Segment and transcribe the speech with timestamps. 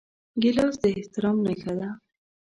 [0.41, 1.89] ګیلاس د احترام نښه ده.